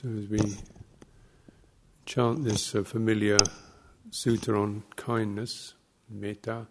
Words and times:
So 0.00 0.08
as 0.10 0.28
we 0.28 0.38
chant 2.06 2.44
this 2.44 2.72
uh, 2.72 2.84
familiar 2.84 3.38
sutra 4.12 4.62
on 4.62 4.84
kindness, 4.94 5.74
metta, 6.08 6.68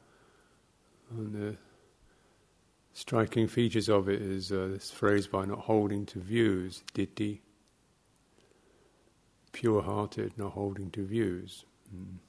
and 1.11 1.33
the 1.33 1.57
striking 2.93 3.49
features 3.49 3.89
of 3.89 4.07
it 4.07 4.21
is 4.21 4.53
uh, 4.53 4.69
this 4.71 4.91
phrase 4.91 5.27
by 5.27 5.43
not 5.43 5.59
holding 5.59 6.05
to 6.05 6.20
views, 6.20 6.84
ditthi, 6.93 7.39
pure-hearted, 9.52 10.38
not 10.38 10.53
holding 10.53 10.89
to 10.91 11.05
views. 11.05 11.66
Mm. 11.94 12.20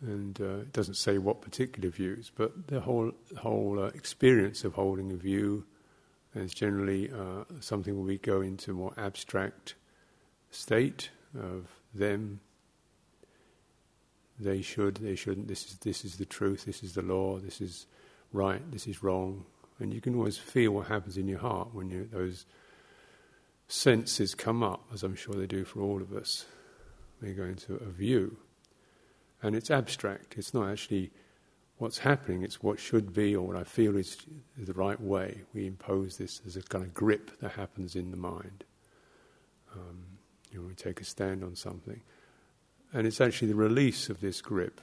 And 0.00 0.40
uh, 0.40 0.62
it 0.62 0.72
doesn't 0.72 0.96
say 0.96 1.18
what 1.18 1.40
particular 1.40 1.88
views, 1.88 2.32
but 2.34 2.66
the 2.66 2.80
whole 2.80 3.12
whole 3.38 3.78
uh, 3.78 3.90
experience 3.94 4.64
of 4.64 4.74
holding 4.74 5.12
a 5.12 5.16
view 5.16 5.66
is 6.34 6.52
generally 6.52 7.10
uh, 7.10 7.44
something 7.60 7.94
where 7.94 8.06
we 8.06 8.18
go 8.18 8.40
into 8.40 8.72
more 8.72 8.94
abstract 8.96 9.74
state 10.50 11.10
of 11.38 11.68
them. 11.94 12.40
They 14.38 14.62
should, 14.62 14.96
they 14.96 15.14
shouldn't. 15.14 15.48
This 15.48 15.66
is 15.66 15.76
this 15.78 16.04
is 16.04 16.16
the 16.16 16.24
truth. 16.24 16.64
This 16.64 16.82
is 16.82 16.94
the 16.94 17.02
law. 17.02 17.38
This 17.38 17.60
is 17.60 17.86
right. 18.32 18.62
This 18.72 18.86
is 18.86 19.02
wrong. 19.02 19.44
And 19.78 19.92
you 19.92 20.00
can 20.00 20.14
always 20.14 20.38
feel 20.38 20.72
what 20.72 20.86
happens 20.86 21.16
in 21.16 21.28
your 21.28 21.38
heart 21.38 21.68
when 21.72 21.90
you, 21.90 22.08
those 22.12 22.46
senses 23.68 24.34
come 24.34 24.62
up, 24.62 24.84
as 24.92 25.02
I'm 25.02 25.16
sure 25.16 25.34
they 25.34 25.46
do 25.46 25.64
for 25.64 25.80
all 25.80 26.00
of 26.00 26.12
us. 26.12 26.44
They 27.20 27.32
go 27.32 27.44
into 27.44 27.74
a 27.74 27.90
view 27.90 28.36
and 29.42 29.56
it's 29.56 29.70
abstract. 29.70 30.34
It's 30.38 30.54
not 30.54 30.70
actually 30.70 31.10
what's 31.82 31.98
happening, 31.98 32.44
it's 32.44 32.62
what 32.62 32.78
should 32.78 33.12
be 33.12 33.34
or 33.34 33.44
what 33.44 33.56
I 33.56 33.64
feel 33.64 33.96
is 33.96 34.16
the 34.56 34.72
right 34.72 35.00
way. 35.00 35.40
We 35.52 35.66
impose 35.66 36.16
this 36.16 36.40
as 36.46 36.56
a 36.56 36.62
kind 36.62 36.84
of 36.84 36.94
grip 36.94 37.40
that 37.40 37.50
happens 37.50 37.96
in 37.96 38.12
the 38.12 38.16
mind. 38.16 38.62
Um, 39.74 40.04
you 40.52 40.60
know, 40.60 40.66
we 40.68 40.74
take 40.74 41.00
a 41.00 41.04
stand 41.04 41.42
on 41.42 41.56
something. 41.56 42.00
And 42.92 43.04
it's 43.04 43.20
actually 43.20 43.48
the 43.48 43.56
release 43.56 44.08
of 44.08 44.20
this 44.20 44.40
grip, 44.40 44.80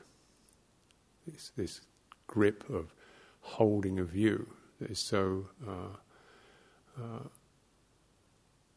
this, 1.25 1.53
this 1.55 1.79
grip 2.27 2.69
of 2.69 2.93
holding 3.39 3.97
a 3.97 4.03
view 4.03 4.49
that 4.81 4.91
is 4.91 4.99
so 4.99 5.47
uh, 5.65 7.01
uh, 7.01 7.23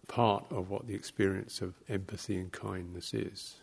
part 0.06 0.44
of 0.52 0.70
what 0.70 0.86
the 0.86 0.94
experience 0.94 1.60
of 1.60 1.74
empathy 1.88 2.38
and 2.38 2.52
kindness 2.52 3.14
is 3.14 3.56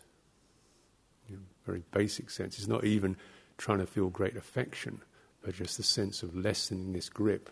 you 1.29 1.37
know, 1.37 1.43
very 1.65 1.83
basic 1.91 2.29
sense. 2.29 2.57
It's 2.57 2.67
not 2.67 2.83
even 2.83 3.15
trying 3.59 3.77
to 3.79 3.85
feel 3.85 4.09
great 4.09 4.37
affection, 4.37 5.01
but 5.43 5.53
just 5.53 5.77
the 5.77 5.83
sense 5.83 6.23
of 6.23 6.35
lessening 6.35 6.93
this 6.93 7.09
grip. 7.09 7.49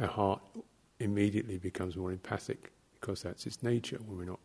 Our 0.00 0.08
heart 0.08 0.40
immediately 0.98 1.58
becomes 1.58 1.96
more 1.96 2.10
empathic 2.10 2.72
because 2.98 3.22
that's 3.22 3.46
its 3.46 3.62
nature 3.62 3.98
when 4.04 4.18
we're 4.18 4.24
not 4.24 4.40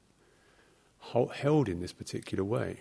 held 1.34 1.70
in 1.70 1.80
this 1.80 1.94
particular 1.94 2.44
way. 2.44 2.80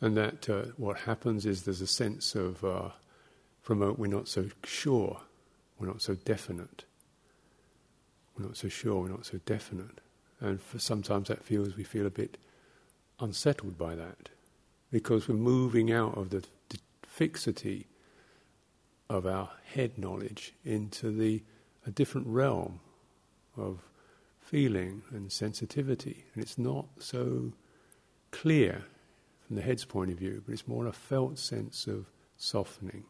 And 0.00 0.16
that 0.18 0.50
uh, 0.50 0.64
what 0.76 0.98
happens 0.98 1.46
is 1.46 1.62
there's 1.62 1.80
a 1.80 1.86
sense 1.86 2.34
of 2.34 2.62
uh, 2.62 2.90
from 3.62 3.80
a 3.80 3.92
we're 3.92 4.06
not 4.06 4.28
so 4.28 4.50
sure, 4.62 5.22
we're 5.78 5.86
not 5.86 6.02
so 6.02 6.14
definite. 6.14 6.84
We're 8.36 8.46
not 8.46 8.56
so 8.56 8.68
sure, 8.68 9.02
we're 9.02 9.08
not 9.08 9.26
so 9.26 9.38
definite. 9.46 10.00
And 10.40 10.60
sometimes 10.78 11.28
that 11.28 11.44
feels, 11.44 11.76
we 11.76 11.84
feel 11.84 12.06
a 12.06 12.10
bit 12.10 12.36
unsettled 13.20 13.78
by 13.78 13.94
that. 13.94 14.28
Because 14.90 15.28
we're 15.28 15.36
moving 15.36 15.92
out 15.92 16.16
of 16.16 16.30
the, 16.30 16.44
the 16.68 16.78
fixity 17.02 17.86
of 19.08 19.26
our 19.26 19.50
head 19.64 19.98
knowledge 19.98 20.52
into 20.64 21.10
the 21.10 21.42
a 21.86 21.90
different 21.90 22.26
realm 22.26 22.80
of 23.56 23.80
feeling 24.40 25.02
and 25.10 25.30
sensitivity. 25.30 26.24
And 26.34 26.42
it's 26.42 26.58
not 26.58 26.86
so 26.98 27.52
clear 28.30 28.84
from 29.46 29.56
the 29.56 29.62
head's 29.62 29.84
point 29.84 30.10
of 30.10 30.18
view, 30.18 30.42
but 30.44 30.52
it's 30.52 30.66
more 30.66 30.86
a 30.86 30.92
felt 30.92 31.38
sense 31.38 31.86
of 31.86 32.06
softening 32.36 33.04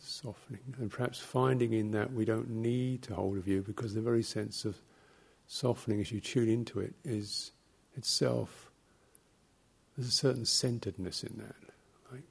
softening, 0.00 0.74
and 0.78 0.90
perhaps 0.90 1.18
finding 1.18 1.72
in 1.72 1.90
that 1.92 2.12
we 2.12 2.24
don't 2.24 2.48
need 2.50 3.02
to 3.02 3.14
hold 3.14 3.36
a 3.36 3.40
view 3.40 3.62
because 3.62 3.94
the 3.94 4.00
very 4.00 4.22
sense 4.22 4.64
of 4.64 4.76
softening 5.46 6.00
as 6.00 6.10
you 6.10 6.20
tune 6.20 6.48
into 6.48 6.80
it 6.80 6.94
is 7.04 7.52
itself, 7.96 8.70
there's 9.96 10.08
a 10.08 10.12
certain 10.12 10.44
centeredness 10.44 11.22
in 11.22 11.36
that, 11.38 11.54
like 12.12 12.24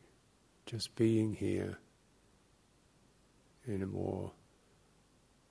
just 0.66 0.96
being 0.96 1.34
here 1.34 1.78
in 3.66 3.82
a 3.82 3.88
more 3.88 4.32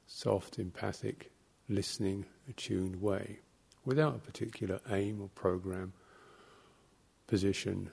soft, 0.06 0.58
empathic, 0.58 1.30
listening, 1.68 2.26
attuned 2.48 3.00
way, 3.00 3.38
without 3.84 4.16
a 4.16 4.18
particular 4.18 4.80
aim 4.90 5.20
or 5.20 5.28
program, 5.28 5.92
position. 7.26 7.90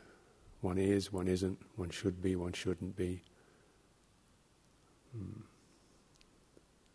One 0.61 0.77
is, 0.77 1.13
one 1.13 1.27
isn't, 1.27 1.57
one 1.77 1.89
should 1.89 2.21
be, 2.21 2.35
one 2.35 2.53
shouldn't 2.53 2.97
be. 2.97 3.23
Hmm. 5.15 5.41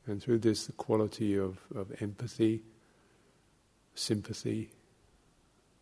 And 0.06 0.22
through 0.22 0.38
this, 0.38 0.66
the 0.66 0.72
quality 0.72 1.36
of, 1.36 1.58
of 1.74 1.90
empathy, 2.00 2.62
sympathy, 3.94 4.70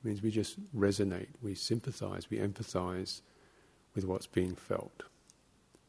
means 0.05 0.23
we 0.23 0.31
just 0.31 0.57
resonate, 0.75 1.29
we 1.41 1.55
sympathize, 1.55 2.29
we 2.31 2.39
empathize 2.39 3.21
with 3.95 4.05
what's 4.05 4.27
being 4.27 4.55
felt. 4.55 5.05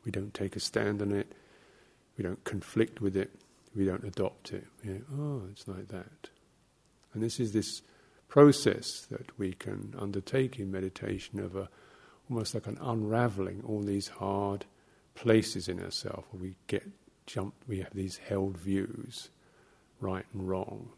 We 0.05 0.11
don't 0.11 0.33
take 0.33 0.55
a 0.55 0.59
stand 0.59 1.01
on 1.01 1.11
it, 1.11 1.31
we 2.17 2.23
don't 2.23 2.43
conflict 2.43 3.01
with 3.01 3.15
it, 3.15 3.31
we 3.75 3.85
don't 3.85 4.03
adopt 4.03 4.51
it. 4.53 4.65
Oh, 5.17 5.43
it's 5.51 5.67
like 5.67 5.87
that. 5.89 6.29
And 7.13 7.23
this 7.23 7.39
is 7.39 7.53
this 7.53 7.81
process 8.27 9.05
that 9.11 9.37
we 9.37 9.53
can 9.53 9.93
undertake 9.97 10.59
in 10.59 10.71
meditation 10.71 11.39
of 11.39 11.55
a, 11.55 11.69
almost 12.29 12.53
like 12.53 12.67
an 12.67 12.77
unraveling 12.81 13.63
all 13.65 13.81
these 13.81 14.07
hard 14.07 14.65
places 15.15 15.67
in 15.67 15.81
ourselves 15.81 16.25
where 16.31 16.41
we 16.41 16.55
get 16.67 16.83
jumped, 17.25 17.67
we 17.67 17.79
have 17.79 17.93
these 17.93 18.17
held 18.17 18.57
views, 18.57 19.29
right 19.99 20.25
and 20.33 20.47
wrong, 20.47 20.89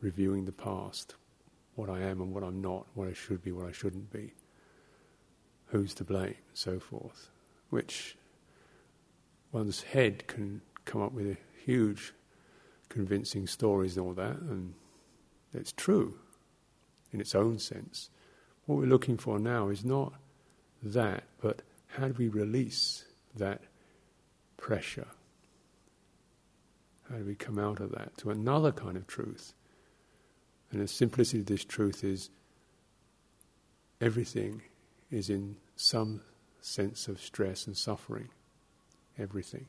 reviewing 0.00 0.44
the 0.44 0.52
past, 0.52 1.14
what 1.74 1.90
I 1.90 2.00
am 2.00 2.20
and 2.20 2.32
what 2.32 2.44
I'm 2.44 2.60
not, 2.60 2.86
what 2.94 3.08
I 3.08 3.12
should 3.12 3.42
be, 3.42 3.52
what 3.52 3.66
I 3.66 3.72
shouldn't 3.72 4.12
be, 4.12 4.32
who's 5.66 5.94
to 5.94 6.04
blame, 6.04 6.36
so 6.52 6.78
forth, 6.78 7.30
which 7.70 8.16
one's 9.50 9.82
head 9.82 10.26
can 10.26 10.60
come 10.84 11.02
up 11.02 11.12
with 11.12 11.36
huge 11.64 12.12
convincing 12.88 13.46
stories 13.46 13.96
and 13.96 14.06
all 14.06 14.14
that, 14.14 14.38
and 14.38 14.74
it's 15.52 15.72
true 15.72 16.16
in 17.12 17.20
its 17.20 17.34
own 17.34 17.58
sense. 17.58 18.10
What 18.66 18.78
we're 18.78 18.86
looking 18.86 19.16
for 19.16 19.38
now 19.38 19.68
is 19.68 19.84
not 19.84 20.14
that, 20.82 21.24
but 21.40 21.62
how 21.88 22.08
do 22.08 22.14
we 22.16 22.28
release 22.28 23.04
that 23.36 23.62
pressure? 24.56 25.08
How 27.08 27.16
do 27.16 27.24
we 27.24 27.34
come 27.34 27.58
out 27.58 27.80
of 27.80 27.92
that 27.92 28.16
to 28.18 28.30
another 28.30 28.72
kind 28.72 28.96
of 28.96 29.06
truth? 29.06 29.54
And 30.70 30.80
the 30.80 30.88
simplicity 30.88 31.40
of 31.40 31.46
this 31.46 31.64
truth 31.64 32.02
is 32.02 32.30
everything 34.00 34.62
is 35.10 35.30
in 35.30 35.56
some 35.76 36.22
sense 36.60 37.08
of 37.08 37.20
stress 37.20 37.66
and 37.66 37.76
suffering. 37.76 38.28
Everything. 39.18 39.66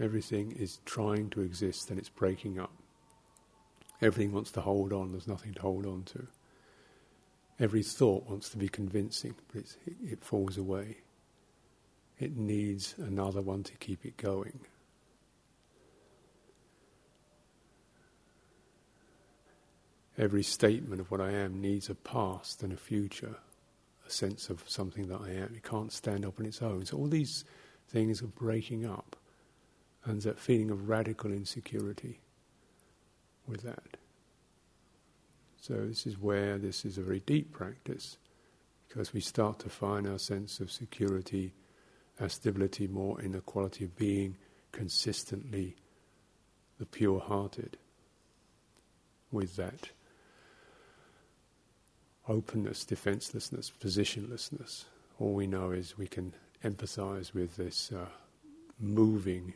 Everything 0.00 0.52
is 0.52 0.80
trying 0.86 1.28
to 1.30 1.42
exist 1.42 1.90
and 1.90 1.98
it's 1.98 2.08
breaking 2.08 2.58
up. 2.58 2.72
Everything 4.00 4.32
wants 4.32 4.50
to 4.52 4.62
hold 4.62 4.92
on, 4.92 5.12
there's 5.12 5.28
nothing 5.28 5.52
to 5.52 5.60
hold 5.60 5.84
on 5.84 6.04
to. 6.04 6.26
Every 7.60 7.82
thought 7.82 8.26
wants 8.26 8.48
to 8.50 8.56
be 8.56 8.68
convincing, 8.68 9.34
but 9.52 9.64
it 9.86 10.24
falls 10.24 10.56
away. 10.56 10.96
It 12.18 12.34
needs 12.34 12.94
another 12.96 13.42
one 13.42 13.62
to 13.64 13.76
keep 13.76 14.06
it 14.06 14.16
going. 14.16 14.60
Every 20.16 20.42
statement 20.42 21.02
of 21.02 21.10
what 21.10 21.20
I 21.20 21.32
am 21.32 21.60
needs 21.60 21.90
a 21.90 21.94
past 21.94 22.62
and 22.62 22.72
a 22.72 22.76
future, 22.76 23.36
a 24.06 24.10
sense 24.10 24.48
of 24.48 24.64
something 24.66 25.08
that 25.08 25.20
I 25.20 25.30
am. 25.30 25.52
It 25.54 25.62
can't 25.62 25.92
stand 25.92 26.24
up 26.24 26.40
on 26.40 26.46
its 26.46 26.62
own. 26.62 26.86
So 26.86 26.96
all 26.96 27.08
these 27.08 27.44
things 27.88 28.22
are 28.22 28.26
breaking 28.26 28.86
up, 28.86 29.16
and 30.04 30.22
that 30.22 30.38
feeling 30.38 30.70
of 30.70 30.88
radical 30.88 31.30
insecurity 31.30 32.20
with 33.46 33.62
that. 33.62 33.98
So, 35.60 35.86
this 35.86 36.06
is 36.06 36.18
where 36.18 36.58
this 36.58 36.84
is 36.84 36.96
a 36.98 37.02
very 37.02 37.20
deep 37.20 37.52
practice 37.52 38.16
because 38.88 39.12
we 39.12 39.20
start 39.20 39.58
to 39.60 39.68
find 39.68 40.06
our 40.06 40.18
sense 40.18 40.58
of 40.58 40.72
security, 40.72 41.52
our 42.20 42.28
stability 42.28 42.88
more 42.88 43.20
in 43.20 43.32
the 43.32 43.40
quality 43.40 43.84
of 43.84 43.96
being 43.96 44.36
consistently 44.72 45.76
the 46.78 46.86
pure 46.86 47.20
hearted 47.20 47.76
with 49.30 49.56
that 49.56 49.90
openness, 52.28 52.84
defenselessness, 52.84 53.70
positionlessness. 53.80 54.84
All 55.18 55.34
we 55.34 55.46
know 55.46 55.72
is 55.72 55.98
we 55.98 56.06
can 56.06 56.32
empathize 56.64 57.34
with 57.34 57.56
this 57.56 57.92
uh, 57.92 58.06
moving, 58.78 59.54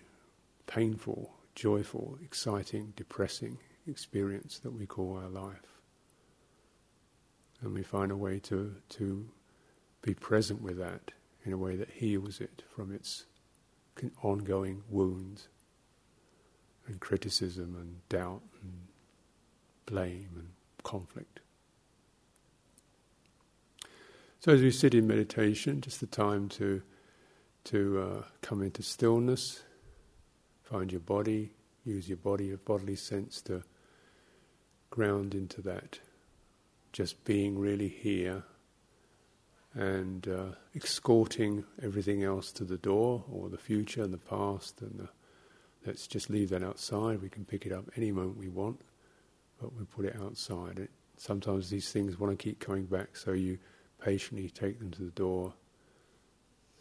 painful, 0.67 1.33
joyful, 1.55 2.19
exciting, 2.23 2.93
depressing 2.97 3.59
experience 3.87 4.59
that 4.61 4.73
we 4.73 4.87
call 4.87 5.17
our 5.17 5.29
life. 5.29 5.74
And 7.65 7.73
we 7.73 7.83
find 7.83 8.13
a 8.13 8.17
way 8.17 8.39
to, 8.41 8.77
to 8.91 9.27
be 10.03 10.13
present 10.13 10.61
with 10.61 10.77
that 10.77 11.13
in 11.45 11.53
a 11.55 11.57
way 11.57 11.77
that 11.77 11.91
heals 11.91 12.39
it 12.39 12.63
from 12.69 12.95
its 12.95 13.25
ongoing 14.23 14.83
wounds 14.91 15.49
and 16.87 17.01
criticism 17.01 17.75
and 17.81 18.07
doubt 18.11 18.43
and 18.63 18.73
blame 19.87 20.29
and 20.37 20.49
conflict. 20.83 21.41
So 24.41 24.53
as 24.53 24.61
we 24.61 24.71
sit 24.71 24.95
in 24.95 25.07
meditation, 25.07 25.81
just 25.81 26.01
the 26.01 26.07
time 26.07 26.51
to 26.51 26.83
to 27.65 27.99
uh, 27.99 28.23
come 28.43 28.61
into 28.61 28.83
stillness, 28.83 29.63
find 30.63 30.93
your 30.93 31.01
body, 31.01 31.55
use 31.83 32.07
your 32.07 32.19
body, 32.19 32.49
your 32.49 32.59
bodily 32.59 32.95
sense 32.95 33.41
to 33.41 33.63
ground 34.91 35.35
into 35.35 35.63
that, 35.63 35.99
just 36.95 37.25
being 37.25 37.59
really 37.59 37.89
here 37.89 38.45
and 39.75 40.29
uh, 40.29 40.55
escorting 40.77 41.65
everything 41.83 42.23
else 42.23 42.53
to 42.53 42.63
the 42.63 42.79
door 42.79 43.25
or 43.33 43.49
the 43.49 43.59
future 43.59 44.05
and 44.05 44.15
the 44.15 44.19
past 44.19 44.81
and 44.81 45.01
the, 45.01 45.09
let's 45.85 46.07
just 46.07 46.31
leave 46.31 46.51
that 46.51 46.63
outside. 46.63 47.21
We 47.21 47.29
can 47.29 47.45
pick 47.45 47.67
it 47.67 47.73
up 47.73 47.91
any 47.97 48.13
moment 48.13 48.39
we 48.39 48.49
want, 48.49 48.81
but 49.61 49.75
we 49.75 49.85
put 49.85 50.05
it 50.05 50.17
outside. 50.23 50.79
It, 50.79 50.91
sometimes 51.17 51.69
these 51.69 51.91
things 51.91 52.21
want 52.21 52.39
to 52.39 52.41
keep 52.41 52.61
coming 52.61 52.85
back, 52.85 53.17
so 53.17 53.33
you 53.33 53.59
patiently 54.01 54.49
take 54.49 54.79
them 54.79 54.93
to 54.93 55.03
the 55.03 55.11
door. 55.11 55.53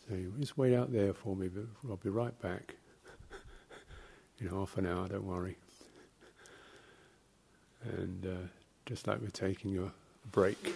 Say, 0.07 0.27
just 0.39 0.60
wait 0.60 0.75
out 0.75 0.94
there 0.94 1.15
for 1.15 1.36
me, 1.36 1.48
but 1.48 1.63
I'll 1.89 1.98
be 1.98 2.10
right 2.10 2.39
back. 2.39 2.75
In 4.39 4.48
half 4.48 4.77
an 4.77 4.86
hour, 4.86 5.07
don't 5.07 5.25
worry. 5.25 5.57
And 7.81 8.27
uh, 8.27 8.48
just 8.86 9.07
like 9.07 9.19
we're 9.19 9.30
taking 9.30 9.80
a 9.80 9.92
break 10.31 10.75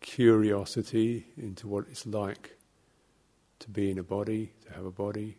curiosity 0.00 1.26
into 1.36 1.68
what 1.68 1.86
it's 1.90 2.06
like 2.06 2.56
to 3.60 3.70
be 3.70 3.90
in 3.90 3.98
a 3.98 4.02
body, 4.02 4.52
to 4.66 4.72
have 4.72 4.84
a 4.84 4.90
body, 4.90 5.36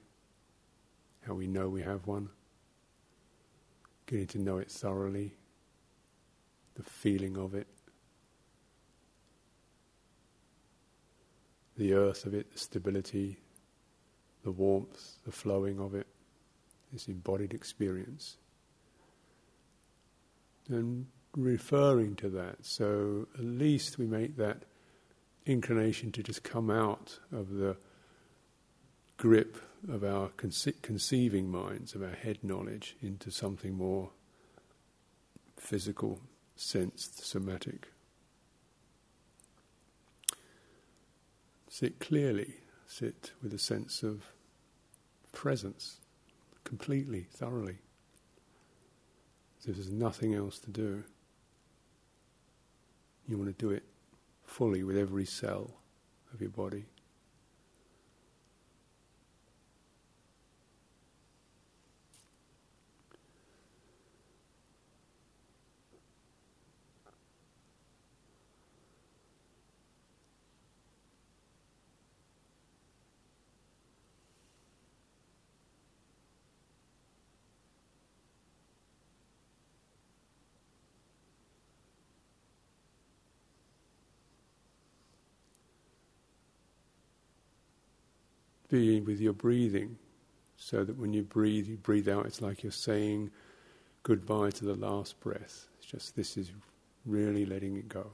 how 1.27 1.33
we 1.33 1.47
know 1.47 1.67
we 1.67 1.81
have 1.81 2.05
one, 2.07 2.29
getting 4.05 4.27
to 4.27 4.39
know 4.39 4.57
it 4.57 4.71
thoroughly, 4.71 5.33
the 6.75 6.83
feeling 6.83 7.37
of 7.37 7.53
it, 7.53 7.67
the 11.77 11.93
earth 11.93 12.25
of 12.25 12.33
it, 12.33 12.51
the 12.51 12.59
stability, 12.59 13.37
the 14.43 14.51
warmth, 14.51 15.15
the 15.25 15.31
flowing 15.31 15.79
of 15.79 15.95
it, 15.95 16.07
this 16.93 17.07
embodied 17.07 17.53
experience. 17.53 18.37
And 20.69 21.07
referring 21.35 22.15
to 22.17 22.29
that. 22.29 22.57
So 22.65 23.27
at 23.35 23.43
least 23.43 23.97
we 23.97 24.05
make 24.05 24.37
that 24.37 24.63
inclination 25.45 26.11
to 26.13 26.23
just 26.23 26.43
come 26.43 26.69
out 26.69 27.19
of 27.31 27.49
the 27.49 27.77
grip 29.17 29.57
of 29.89 30.03
our 30.03 30.29
conce- 30.29 30.81
conceiving 30.81 31.49
minds, 31.49 31.95
of 31.95 32.03
our 32.03 32.15
head 32.15 32.39
knowledge, 32.43 32.95
into 33.01 33.31
something 33.31 33.73
more 33.73 34.09
physical, 35.57 36.19
sensed, 36.55 37.25
somatic. 37.25 37.87
Sit 41.69 41.99
clearly, 41.99 42.55
sit 42.85 43.31
with 43.41 43.53
a 43.53 43.59
sense 43.59 44.03
of 44.03 44.23
presence, 45.31 45.97
completely, 46.63 47.27
thoroughly, 47.31 47.77
there's 49.65 49.91
nothing 49.91 50.33
else 50.33 50.57
to 50.59 50.71
do. 50.71 51.03
You 53.27 53.37
want 53.37 53.57
to 53.57 53.65
do 53.65 53.71
it 53.71 53.83
fully 54.43 54.83
with 54.83 54.97
every 54.97 55.25
cell 55.25 55.71
of 56.33 56.41
your 56.41 56.49
body. 56.49 56.85
Be 88.71 89.01
with 89.01 89.19
your 89.19 89.33
breathing, 89.33 89.97
so 90.55 90.83
that 90.83 90.97
when 90.97 91.13
you 91.13 91.21
breathe, 91.21 91.67
you 91.67 91.77
breathe 91.77 92.09
out, 92.09 92.25
it's 92.25 92.41
like 92.41 92.63
you're 92.63 92.71
saying 92.71 93.29
goodbye 94.03 94.49
to 94.51 94.65
the 94.65 94.75
last 94.75 95.19
breath. 95.19 95.67
It's 95.77 95.85
just 95.85 96.15
this 96.15 96.37
is 96.37 96.51
really 97.05 97.45
letting 97.45 97.75
it 97.77 97.89
go. 97.89 98.09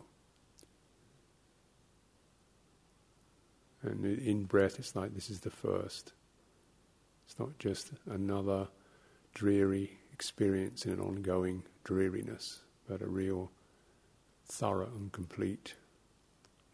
And 3.83 4.03
in 4.05 4.45
breath, 4.45 4.79
it's 4.79 4.95
like 4.95 5.13
this 5.13 5.29
is 5.29 5.41
the 5.41 5.51
first. 5.51 6.13
It's 7.25 7.37
not 7.37 7.57
just 7.59 7.91
another 8.09 8.67
dreary 9.33 9.97
experience 10.11 10.85
in 10.85 10.93
an 10.93 10.99
ongoing 10.99 11.63
dreariness, 11.83 12.61
but 12.89 13.01
a 13.01 13.07
real 13.07 13.51
thorough 14.45 14.91
and 14.95 15.11
complete 15.11 15.75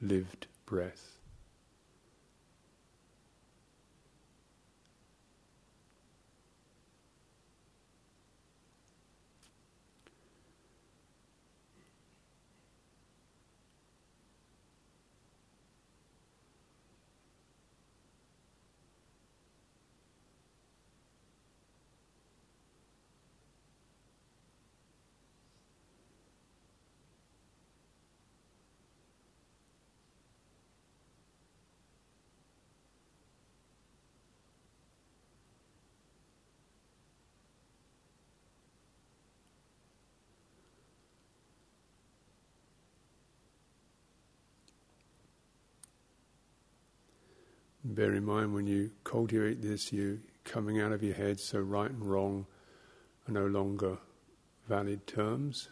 lived 0.01 0.47
breath. 0.65 1.17
Bear 47.93 48.15
in 48.15 48.25
mind 48.25 48.55
when 48.55 48.65
you 48.65 48.89
cultivate 49.03 49.61
this, 49.61 49.93
you 49.93 50.19
coming 50.45 50.81
out 50.81 50.91
of 50.91 51.03
your 51.03 51.13
head, 51.13 51.39
so 51.39 51.59
right 51.59 51.91
and 51.91 52.03
wrong 52.03 52.47
are 53.27 53.31
no 53.31 53.45
longer 53.45 53.99
valid 54.67 55.05
terms. 55.05 55.69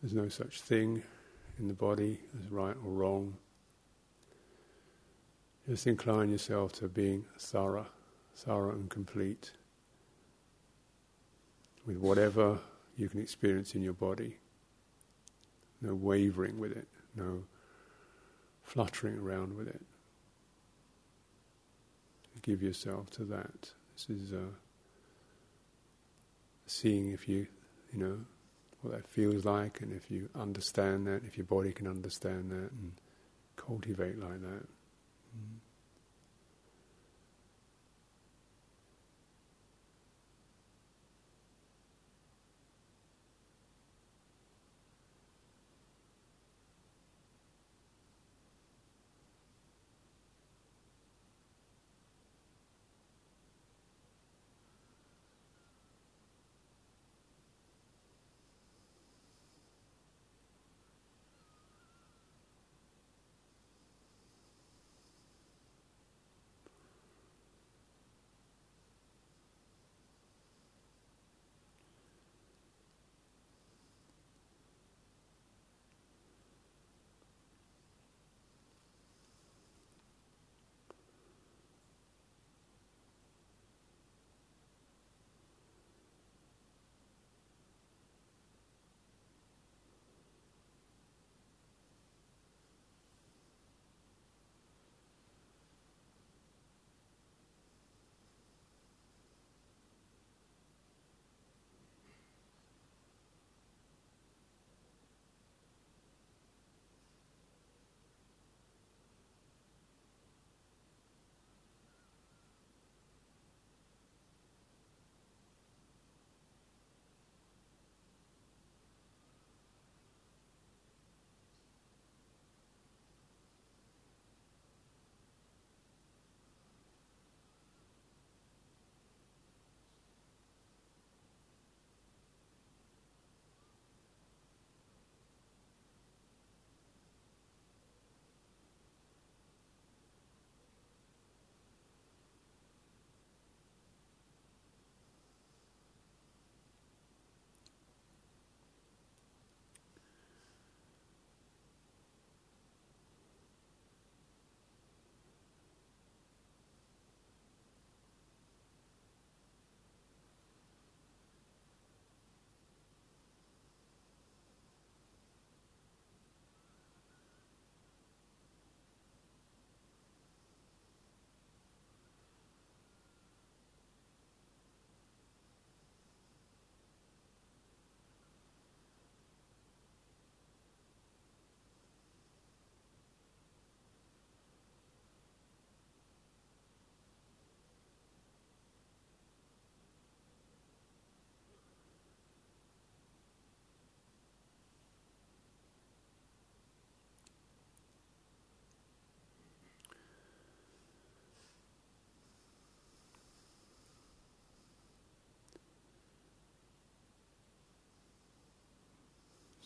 There's 0.00 0.14
no 0.14 0.30
such 0.30 0.62
thing 0.62 1.02
in 1.58 1.68
the 1.68 1.74
body 1.74 2.18
as 2.40 2.50
right 2.50 2.74
or 2.82 2.92
wrong. 2.92 3.36
Just 5.68 5.86
incline 5.86 6.30
yourself 6.30 6.72
to 6.74 6.88
being 6.88 7.26
thorough, 7.38 7.88
thorough 8.36 8.72
and 8.72 8.88
complete 8.88 9.52
with 11.84 11.98
whatever 11.98 12.58
you 12.96 13.10
can 13.10 13.20
experience 13.20 13.74
in 13.74 13.82
your 13.82 13.92
body. 13.92 14.38
No 15.82 15.94
wavering 15.94 16.58
with 16.58 16.72
it, 16.72 16.88
no 17.14 17.42
fluttering 18.62 19.18
around 19.18 19.54
with 19.54 19.68
it 19.68 19.82
give 22.42 22.62
yourself 22.62 23.10
to 23.10 23.24
that. 23.24 23.70
This 23.94 24.10
is 24.10 24.32
uh, 24.32 24.52
seeing 26.66 27.12
if 27.12 27.28
you, 27.28 27.46
you 27.92 27.98
know, 27.98 28.18
what 28.82 28.94
that 28.94 29.08
feels 29.08 29.44
like, 29.44 29.80
and 29.80 29.92
if 29.92 30.10
you 30.10 30.28
understand 30.34 31.06
that, 31.06 31.24
if 31.24 31.36
your 31.36 31.46
body 31.46 31.72
can 31.72 31.86
understand 31.86 32.50
that, 32.50 32.70
and 32.72 32.92
cultivate 33.56 34.18
like 34.18 34.40
that. 34.40 34.66
Mm. 35.36 35.58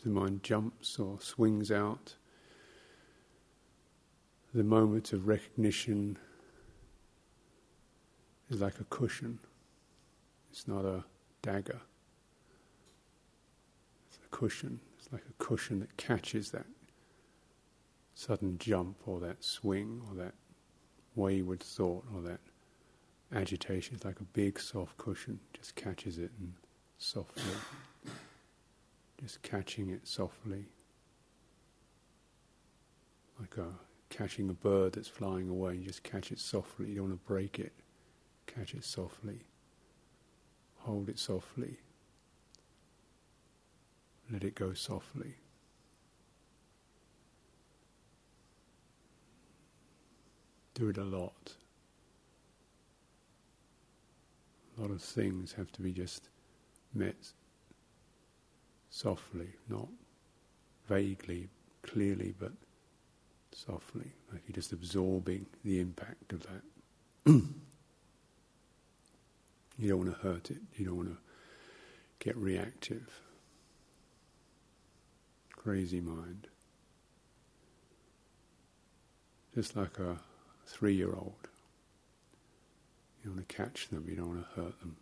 The 0.03 0.09
mind 0.09 0.43
jumps 0.43 0.99
or 0.99 1.19
swings 1.21 1.71
out, 1.71 2.15
the 4.53 4.63
moment 4.63 5.13
of 5.13 5.27
recognition 5.27 6.17
is 8.49 8.61
like 8.61 8.79
a 8.79 8.83
cushion. 8.85 9.39
It's 10.51 10.67
not 10.67 10.83
a 10.83 11.03
dagger. 11.41 11.79
It's 14.09 14.19
a 14.25 14.35
cushion. 14.35 14.79
It's 14.97 15.11
like 15.11 15.23
a 15.29 15.43
cushion 15.43 15.79
that 15.79 15.95
catches 15.97 16.51
that 16.51 16.65
sudden 18.13 18.57
jump 18.57 18.97
or 19.07 19.19
that 19.19 19.43
swing 19.43 20.01
or 20.07 20.15
that 20.15 20.33
wayward 21.15 21.61
thought 21.61 22.05
or 22.13 22.21
that 22.21 22.39
agitation. 23.33 23.95
It's 23.95 24.05
like 24.05 24.19
a 24.19 24.25
big 24.25 24.59
soft 24.59 24.97
cushion, 24.97 25.39
just 25.53 25.75
catches 25.75 26.17
it 26.17 26.31
and 26.39 26.53
softly, 26.97 27.43
just 29.21 29.41
catching 29.43 29.89
it 29.89 30.07
softly, 30.07 30.65
like 33.39 33.57
a 33.57 33.67
catching 34.09 34.49
a 34.49 34.53
bird 34.53 34.93
that's 34.93 35.07
flying 35.07 35.49
away. 35.49 35.75
You 35.75 35.85
just 35.85 36.03
catch 36.03 36.31
it 36.31 36.39
softly. 36.39 36.89
You 36.89 36.95
don't 36.95 37.09
want 37.09 37.21
to 37.21 37.27
break 37.27 37.59
it. 37.59 37.71
Catch 38.47 38.73
it 38.73 38.83
softly. 38.83 39.41
Hold 40.79 41.09
it 41.09 41.17
softly. 41.17 41.77
Let 44.31 44.43
it 44.43 44.55
go 44.55 44.73
softly. 44.73 45.35
Do 50.73 50.89
it 50.89 50.97
a 50.97 51.03
lot. 51.03 51.55
A 54.77 54.81
lot 54.81 54.91
of 54.91 55.01
things 55.01 55.53
have 55.53 55.71
to 55.73 55.81
be 55.81 55.91
just 55.91 56.29
met 56.93 57.33
softly, 58.91 59.47
not 59.67 59.87
vaguely, 60.87 61.49
clearly, 61.81 62.35
but 62.39 62.51
softly, 63.51 64.11
like 64.31 64.43
you're 64.47 64.53
just 64.53 64.73
absorbing 64.73 65.47
the 65.63 65.79
impact 65.79 66.33
of 66.33 66.43
that. 66.43 66.61
you 67.25 67.49
don't 69.89 70.05
want 70.05 70.15
to 70.15 70.21
hurt 70.21 70.51
it, 70.51 70.61
you 70.77 70.85
don't 70.85 70.97
want 70.97 71.09
to 71.09 71.17
get 72.19 72.37
reactive. 72.37 73.21
Crazy 75.55 76.01
mind. 76.01 76.47
Just 79.55 79.75
like 79.75 79.97
a 79.99 80.17
three 80.65 80.95
year 80.95 81.13
old. 81.13 81.33
You 83.23 83.31
want 83.31 83.47
to 83.47 83.55
catch 83.55 83.89
them, 83.89 84.05
you 84.09 84.15
don't 84.15 84.29
want 84.29 84.45
to 84.55 84.61
hurt 84.61 84.79
them. 84.79 84.97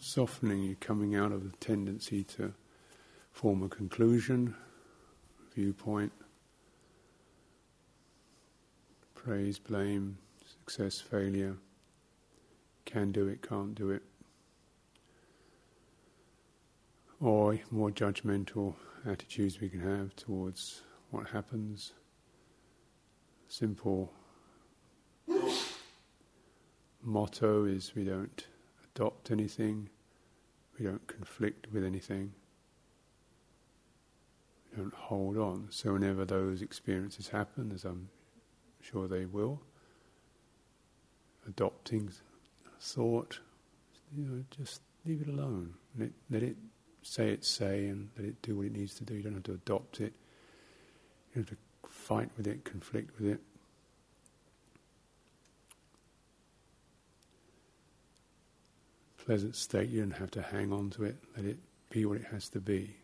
Softening, 0.00 0.62
you 0.62 0.76
coming 0.76 1.14
out 1.14 1.32
of 1.32 1.44
the 1.44 1.56
tendency 1.58 2.24
to 2.24 2.52
form 3.32 3.62
a 3.62 3.68
conclusion, 3.68 4.54
viewpoint, 5.54 6.12
praise, 9.14 9.58
blame, 9.58 10.18
success, 10.46 11.00
failure, 11.00 11.56
can 12.84 13.12
do 13.12 13.28
it, 13.28 13.46
can't 13.46 13.74
do 13.74 13.90
it, 13.90 14.02
or 17.20 17.58
more 17.70 17.90
judgmental 17.90 18.74
attitudes 19.06 19.60
we 19.60 19.68
can 19.68 19.80
have 19.80 20.14
towards 20.16 20.82
what 21.10 21.28
happens. 21.28 21.92
Simple 23.48 24.12
motto 27.02 27.64
is 27.64 27.94
we 27.94 28.04
don't 28.04 28.46
adopt 28.98 29.30
anything, 29.30 29.88
we 30.78 30.84
don't 30.84 31.06
conflict 31.06 31.68
with 31.72 31.84
anything, 31.84 32.32
we 34.72 34.82
Don't 34.82 34.94
hold 34.94 35.36
on. 35.36 35.68
So 35.70 35.92
whenever 35.92 36.24
those 36.24 36.62
experiences 36.62 37.28
happen, 37.28 37.72
as 37.72 37.84
I'm 37.84 38.08
sure 38.80 39.06
they 39.06 39.24
will, 39.24 39.62
adopting 41.46 42.10
thought, 42.80 43.40
you 44.16 44.24
know, 44.24 44.44
just 44.56 44.80
leave 45.04 45.22
it 45.22 45.28
alone. 45.28 45.74
Let, 45.98 46.10
let 46.30 46.42
it 46.42 46.56
say 47.02 47.30
its 47.30 47.48
say 47.48 47.86
and 47.86 48.10
let 48.16 48.26
it 48.26 48.42
do 48.42 48.56
what 48.56 48.66
it 48.66 48.72
needs 48.72 48.94
to 48.94 49.04
do. 49.04 49.14
You 49.14 49.22
don't 49.22 49.34
have 49.34 49.42
to 49.44 49.54
adopt 49.54 50.00
it. 50.00 50.12
You 51.30 51.42
don't 51.42 51.48
have 51.48 51.56
to 51.58 51.88
fight 51.88 52.30
with 52.36 52.46
it, 52.46 52.64
conflict 52.64 53.18
with 53.18 53.30
it. 53.30 53.40
Pleasant 59.28 59.56
state, 59.56 59.90
you 59.90 60.00
don't 60.00 60.12
have 60.12 60.30
to 60.30 60.40
hang 60.40 60.72
on 60.72 60.88
to 60.88 61.04
it. 61.04 61.16
Let 61.36 61.44
it 61.44 61.58
be 61.90 62.06
what 62.06 62.16
it 62.16 62.24
has 62.32 62.48
to 62.48 62.60
be. 62.60 62.96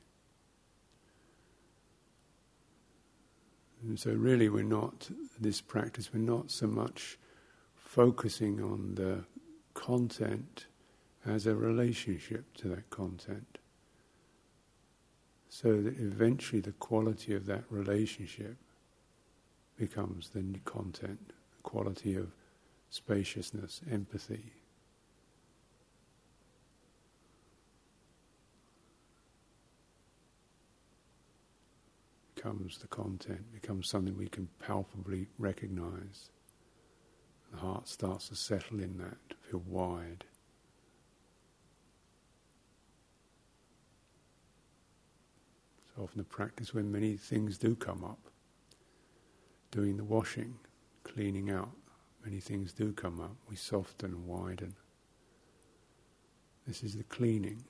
And 3.83 4.01
so, 4.01 4.11
really, 4.13 4.49
we're 4.49 4.63
not, 4.63 5.11
this 5.39 5.61
practice, 5.61 6.15
we're 6.15 6.21
not 6.21 6.51
so 6.51 6.67
much 6.67 7.19
focusing 7.75 8.63
on 8.63 8.95
the 8.95 9.23
content 9.75 10.65
as 11.27 11.47
a 11.47 11.55
relationship 11.55 12.47
to 12.55 12.69
that 12.69 12.89
content. 12.89 13.59
So 15.51 15.83
that 15.83 16.01
eventually 16.01 16.63
the 16.63 16.73
quality 16.73 17.35
of 17.35 17.45
that 17.45 17.65
relationship 17.69 18.57
becomes 19.77 20.31
the 20.31 20.43
content, 20.65 21.21
the 21.29 21.63
quality 21.63 22.17
of 22.17 22.29
spaciousness, 22.89 23.83
empathy. 23.93 24.55
Becomes 32.45 32.77
the 32.77 32.89
content, 32.89 33.41
becomes 33.55 33.89
something 33.89 34.19
we 34.19 34.29
can 34.29 34.49
palpably 34.59 35.29
recognize. 35.39 36.29
The 37.51 37.57
heart 37.57 37.89
starts 37.89 38.29
to 38.29 38.35
settle 38.35 38.81
in 38.81 38.99
that, 38.99 39.17
feel 39.41 39.63
wide. 39.67 40.25
So 45.97 46.03
often 46.03 46.19
the 46.19 46.25
practice 46.25 46.75
when 46.75 46.93
many 46.93 47.17
things 47.17 47.57
do 47.57 47.75
come 47.75 48.05
up, 48.05 48.21
doing 49.71 49.97
the 49.97 50.05
washing, 50.05 50.57
cleaning 51.03 51.51
out, 51.51 51.73
many 52.27 52.41
things 52.41 52.75
do 52.75 52.93
come 52.93 53.23
up. 53.23 53.37
We 53.49 53.57
soften 53.57 54.11
and 54.11 54.27
widen. 54.27 54.75
This 56.67 56.83
is 56.83 56.95
the 56.95 57.05
cleaning. 57.05 57.65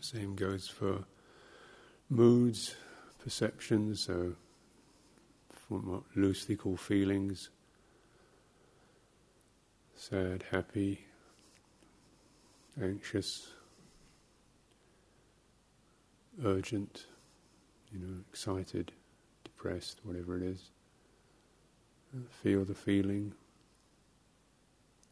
Same 0.00 0.34
goes 0.34 0.68
for 0.68 1.04
moods, 2.08 2.76
perceptions, 3.22 4.04
so 4.04 4.34
what 5.68 6.02
loosely 6.14 6.56
called 6.56 6.80
feelings 6.80 7.50
sad, 9.98 10.44
happy, 10.52 11.04
anxious, 12.80 13.48
urgent, 16.44 17.06
you 17.92 17.98
know, 17.98 18.20
excited, 18.30 18.92
depressed, 19.42 20.00
whatever 20.04 20.36
it 20.36 20.42
is. 20.42 20.70
Feel 22.42 22.64
the 22.64 22.74
feeling. 22.74 23.34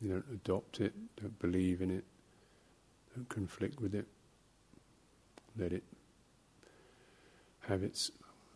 You 0.00 0.10
don't 0.10 0.24
adopt 0.32 0.80
it, 0.80 0.94
don't 1.20 1.38
believe 1.40 1.82
in 1.82 1.90
it, 1.90 2.04
don't 3.14 3.28
conflict 3.28 3.80
with 3.80 3.94
it. 3.94 4.06
Let 5.58 5.72
it 5.72 5.84
have 7.68 7.82
its 7.82 8.10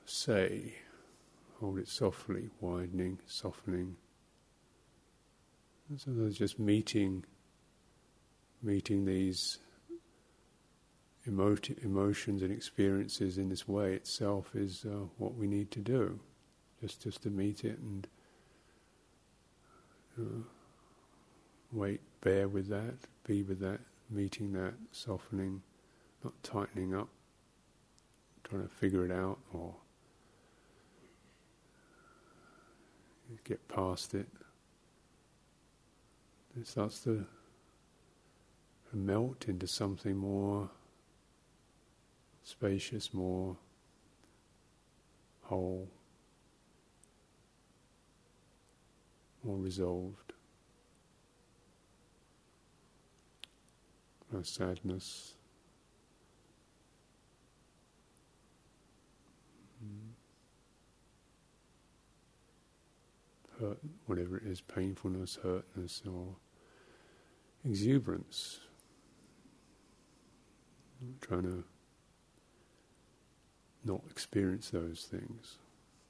say, 0.05 0.75
hold 1.59 1.79
it 1.79 1.89
softly, 1.89 2.51
widening, 2.61 3.19
softening. 3.27 3.97
And 5.89 6.01
so 6.01 6.11
there's 6.13 6.39
just 6.39 6.59
meeting, 6.59 7.25
meeting 8.63 9.05
these 9.05 9.59
emotions 11.27 12.43
and 12.43 12.53
experiences 12.53 13.39
in 13.39 13.49
this 13.49 13.69
way 13.69 13.95
itself 13.95 14.55
is 14.55 14.85
uh, 14.85 15.07
what 15.19 15.35
we 15.35 15.47
need 15.47 15.71
to 15.73 15.81
do. 15.81 16.19
Just, 16.81 17.03
just 17.03 17.23
to 17.23 17.31
meet 17.31 17.65
it 17.65 17.79
and 17.79 18.09
uh, 20.19 20.43
wait, 21.73 22.01
bear 22.21 22.49
with 22.49 22.69
that, 22.69 22.95
be 23.25 23.43
with 23.43 23.61
that, 23.61 23.81
meeting 24.09 24.53
that, 24.53 24.75
softening, 24.93 25.63
not 26.25 26.33
tightening 26.43 26.95
up, 26.95 27.09
trying 28.45 28.63
to 28.63 28.69
figure 28.69 29.05
it 29.05 29.13
out 29.13 29.39
or 29.53 29.75
get 33.45 33.67
past 33.69 34.15
it. 34.15 34.27
It 36.59 36.67
starts 36.67 37.01
to 37.05 37.25
melt 38.93 39.47
into 39.49 39.67
something 39.67 40.17
more 40.17 40.69
spacious, 42.43 43.15
more 43.15 43.57
whole, 45.43 45.89
more 49.45 49.57
resolved. 49.59 50.33
No 54.33 54.43
sadness. 54.43 55.35
Hurt, 63.61 63.79
whatever 64.07 64.39
it 64.39 64.45
is, 64.47 64.61
painfulness, 64.63 65.39
hurtness, 65.43 66.03
or 66.11 66.37
exuberance. 67.65 68.61
I'm 71.03 71.17
trying 71.21 71.43
to 71.43 71.65
not 73.85 74.01
experience 74.11 74.71
those 74.71 75.07
things, 75.11 75.59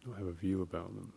not 0.06 0.18
have 0.18 0.26
a 0.28 0.32
view 0.32 0.62
about 0.62 0.94
them. 0.94 1.12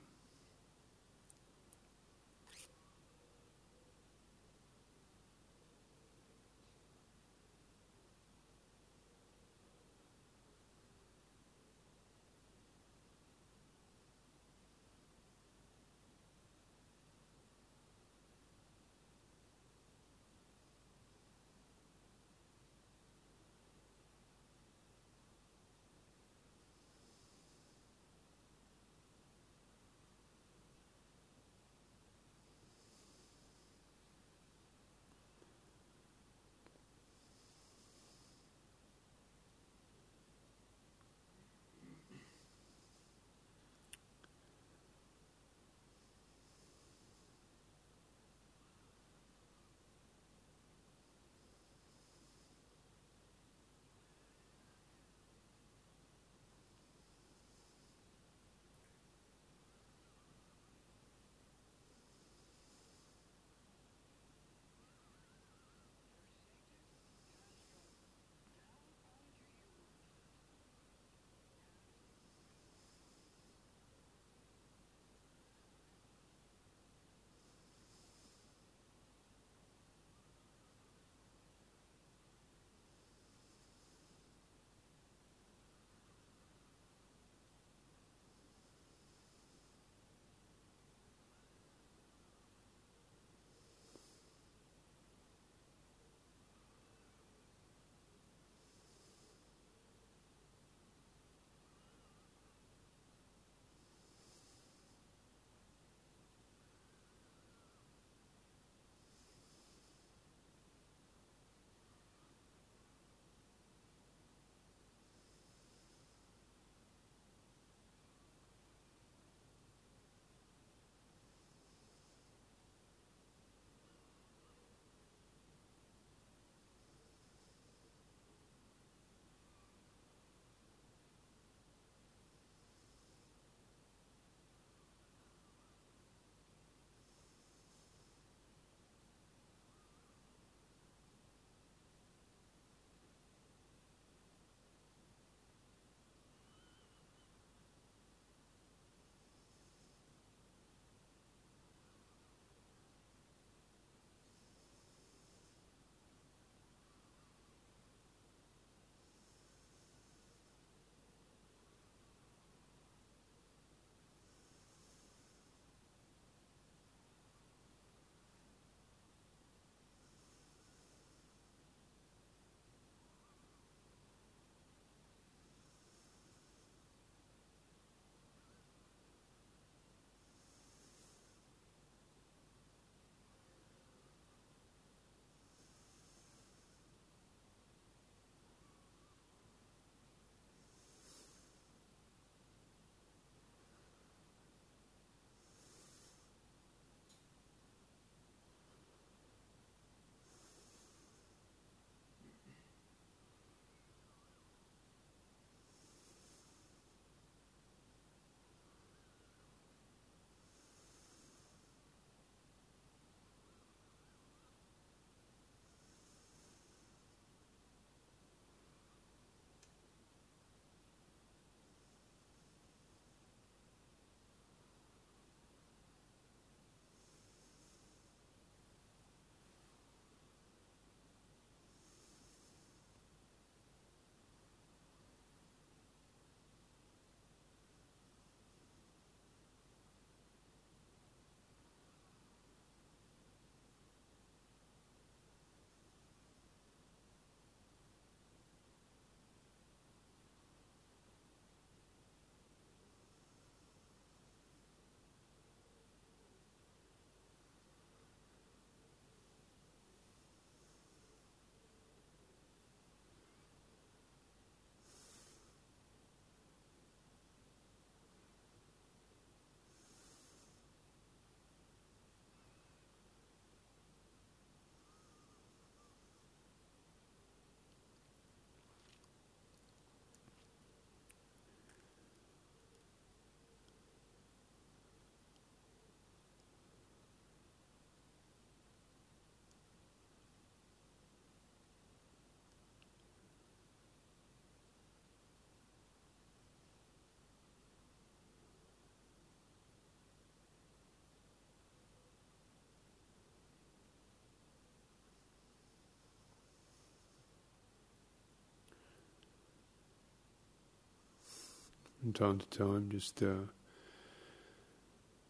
From 312.03 312.11
time 312.11 312.37
to 312.37 312.57
time. 312.57 312.89
Just 312.89 313.23
uh, 313.23 313.47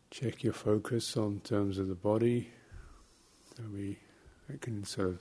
check 0.09 0.43
your 0.43 0.53
focus 0.53 1.15
on 1.15 1.39
terms 1.41 1.77
of 1.77 1.87
the 1.87 1.95
body. 1.95 2.49
So 3.55 3.63
we 3.71 3.99
it 4.49 4.61
can 4.61 4.83
sort 4.83 5.09
of 5.09 5.19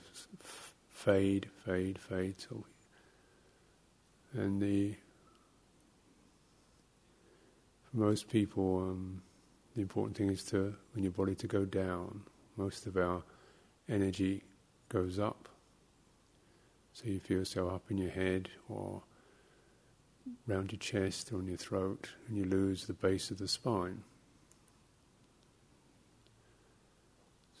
fade, 0.89 1.49
fade, 1.63 1.99
fade 1.99 2.35
till 2.39 2.65
and 4.33 4.59
the 4.59 4.95
for 7.83 7.97
most 7.97 8.29
people 8.29 8.79
um, 8.79 9.21
the 9.75 9.81
important 9.81 10.17
thing 10.17 10.31
is 10.31 10.43
to 10.45 10.73
when 10.93 11.03
your 11.03 11.11
body 11.11 11.35
to 11.35 11.47
go 11.47 11.65
down. 11.65 12.21
Most 12.57 12.87
of 12.87 12.97
our 12.97 13.21
energy 13.87 14.43
goes 14.89 15.19
up. 15.19 15.49
So 16.93 17.05
you 17.05 17.19
feel 17.19 17.39
yourself 17.39 17.73
up 17.73 17.83
in 17.91 17.97
your 17.97 18.11
head 18.11 18.49
or 18.69 19.03
round 20.47 20.71
your 20.71 20.79
chest 20.79 21.31
or 21.31 21.39
in 21.39 21.47
your 21.47 21.57
throat, 21.57 22.09
and 22.27 22.37
you 22.37 22.45
lose 22.45 22.85
the 22.85 22.93
base 22.93 23.31
of 23.31 23.37
the 23.37 23.47
spine. 23.47 24.03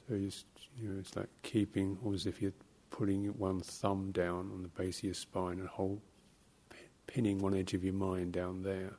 So 0.07 0.15
you, 0.15 0.31
you 0.77 0.89
know, 0.89 0.99
it's 0.99 1.15
like 1.15 1.29
keeping, 1.43 1.97
or 2.03 2.13
as 2.13 2.25
if 2.25 2.41
you're 2.41 2.53
putting 2.89 3.25
one 3.37 3.61
thumb 3.61 4.11
down 4.11 4.51
on 4.53 4.61
the 4.61 4.67
base 4.69 4.99
of 4.99 5.05
your 5.05 5.13
spine 5.13 5.59
and 5.59 5.67
hold, 5.67 6.01
pinning 7.07 7.39
one 7.39 7.55
edge 7.55 7.73
of 7.73 7.83
your 7.83 7.93
mind 7.93 8.33
down 8.33 8.61
there. 8.63 8.93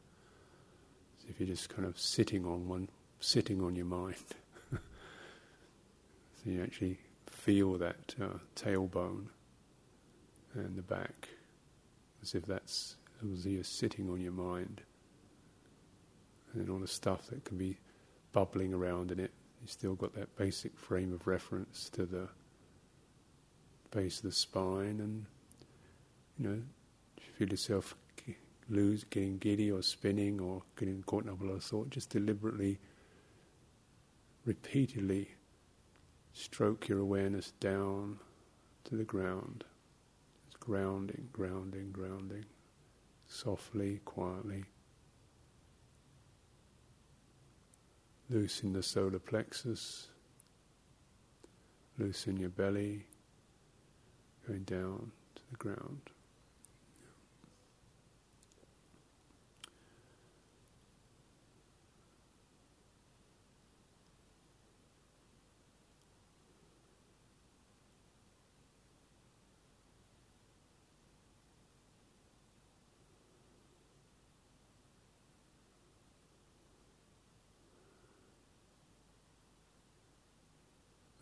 As 1.19 1.31
if 1.31 1.41
you're 1.41 1.49
just 1.49 1.69
kind 1.69 1.87
of 1.87 1.99
sitting 1.99 2.45
on 2.45 2.67
one, 2.67 2.89
sitting 3.21 3.63
on 3.63 3.77
your 3.77 3.87
mind. 3.87 4.17
so 4.73 4.79
you 6.45 6.63
actually 6.63 6.99
feel 7.27 7.77
that 7.79 8.15
uh, 8.21 8.39
tailbone 8.57 9.27
and 10.55 10.77
the 10.77 10.83
back, 10.83 11.29
as 12.23 12.35
if 12.35 12.47
that's 12.47 12.97
if 13.23 13.47
you're 13.47 13.65
sitting 13.65 14.11
on 14.11 14.21
your 14.21 14.33
mind, 14.33 14.83
and 16.53 16.71
all 16.71 16.79
the 16.79 16.87
stuff 16.87 17.27
that 17.29 17.45
can 17.45 17.59
be 17.59 17.79
bubbling 18.33 18.73
around 18.73 19.11
in 19.11 19.19
it. 19.19 19.33
you've 19.61 19.71
still 19.71 19.95
got 19.95 20.15
that 20.15 20.37
basic 20.37 20.77
frame 20.79 21.13
of 21.13 21.27
reference 21.27 21.89
to 21.91 22.07
the 22.07 22.29
base 23.91 24.19
of 24.19 24.25
the 24.25 24.33
spine, 24.33 25.01
and 25.01 25.27
you 26.39 26.49
know, 26.49 26.63
you 27.17 27.33
feel 27.39 27.49
yourself 27.49 27.97
lose, 28.69 29.05
getting 29.05 29.39
giddy 29.39 29.71
or 29.71 29.83
spinning 29.83 30.41
or 30.41 30.63
getting 30.77 31.03
caught 31.03 31.25
in 31.25 31.29
a 31.29 31.35
lot 31.35 31.55
of 31.55 31.65
thought, 31.65 31.91
just 31.91 32.11
deliberately, 32.11 32.79
repeatedly 34.45 35.29
stroke 36.33 36.89
your 36.89 36.99
awareness 36.99 37.53
down 37.61 38.19
to 38.85 38.97
the 38.97 39.05
ground. 39.05 39.65
It's 40.47 40.57
grounding, 40.57 41.29
grounding, 41.33 41.93
grounding, 41.93 42.45
softly, 43.35 44.01
quietly. 44.05 44.65
Loosen 48.31 48.73
the 48.73 48.83
solar 48.83 49.19
plexus, 49.19 50.09
loosen 51.99 52.37
your 52.37 52.49
belly, 52.51 53.05
going 54.47 54.63
down 54.63 55.11
to 55.35 55.43
the 55.51 55.57
ground. 55.57 56.01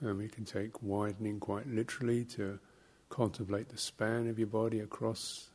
And 0.03 0.19
we 0.19 0.29
can 0.29 0.45
take 0.45 0.83
widening 0.83 1.39
quite 1.39 1.69
literally 1.69 2.25
to 2.25 2.59
contemplate 3.09 3.69
the 3.69 3.79
span 3.79 4.29
of 4.29 4.37
your 4.39 4.49
body 4.49 4.81
across 4.81 5.51